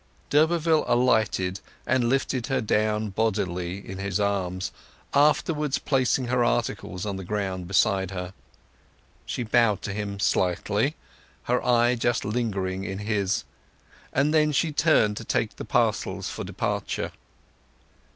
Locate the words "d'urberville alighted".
0.31-1.59